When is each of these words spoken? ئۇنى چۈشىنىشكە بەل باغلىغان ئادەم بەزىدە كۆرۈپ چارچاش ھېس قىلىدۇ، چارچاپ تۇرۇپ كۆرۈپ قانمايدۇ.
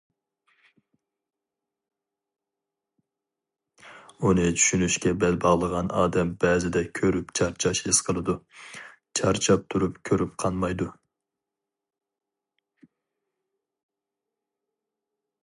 ئۇنى 4.21 4.45
چۈشىنىشكە 4.61 5.13
بەل 5.23 5.37
باغلىغان 5.43 5.91
ئادەم 5.99 6.31
بەزىدە 6.45 6.83
كۆرۈپ 7.01 7.35
چارچاش 7.41 7.81
ھېس 7.89 7.99
قىلىدۇ، 8.07 8.35
چارچاپ 9.21 9.69
تۇرۇپ 9.75 10.01
كۆرۈپ 10.11 10.35
قانمايدۇ. 10.45 10.91